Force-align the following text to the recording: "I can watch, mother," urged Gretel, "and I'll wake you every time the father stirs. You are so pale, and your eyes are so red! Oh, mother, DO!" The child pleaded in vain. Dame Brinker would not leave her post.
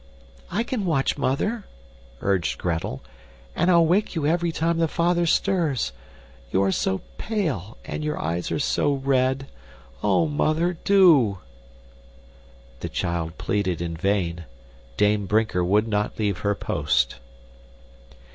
"I 0.49 0.63
can 0.63 0.85
watch, 0.87 1.15
mother," 1.15 1.65
urged 2.21 2.57
Gretel, 2.57 3.03
"and 3.55 3.69
I'll 3.69 3.85
wake 3.85 4.15
you 4.15 4.25
every 4.25 4.51
time 4.51 4.79
the 4.79 4.87
father 4.87 5.27
stirs. 5.27 5.91
You 6.51 6.63
are 6.63 6.71
so 6.71 7.01
pale, 7.19 7.77
and 7.85 8.03
your 8.03 8.19
eyes 8.19 8.51
are 8.51 8.57
so 8.57 8.93
red! 8.95 9.45
Oh, 10.01 10.27
mother, 10.27 10.75
DO!" 10.85 11.37
The 12.79 12.89
child 12.89 13.37
pleaded 13.37 13.79
in 13.79 13.95
vain. 13.95 14.45
Dame 14.97 15.27
Brinker 15.27 15.63
would 15.63 15.87
not 15.87 16.17
leave 16.17 16.39
her 16.39 16.55
post. 16.55 17.17